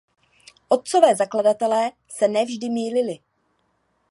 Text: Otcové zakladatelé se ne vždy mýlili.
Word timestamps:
Otcové 0.69 1.15
zakladatelé 1.15 1.91
se 2.07 2.27
ne 2.27 2.45
vždy 2.45 2.69
mýlili. 2.69 3.19